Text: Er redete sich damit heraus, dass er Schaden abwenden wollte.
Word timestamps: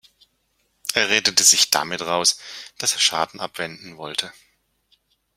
Er 0.95 1.09
redete 1.09 1.43
sich 1.43 1.69
damit 1.69 1.99
heraus, 1.99 2.39
dass 2.79 2.93
er 2.93 2.99
Schaden 2.99 3.39
abwenden 3.39 3.97
wollte. 3.97 4.33